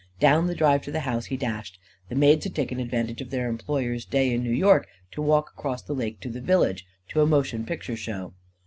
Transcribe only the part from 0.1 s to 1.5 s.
Down the drive to the house he